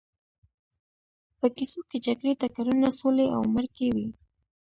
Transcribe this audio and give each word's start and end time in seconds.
په 1.39 1.47
کیسو 1.57 1.79
کې 1.89 1.97
جګړې، 2.05 2.33
ټکرونه، 2.41 2.87
سولې 2.99 3.27
او 3.35 3.41
مرکې 3.55 3.87
وي. 3.95 4.07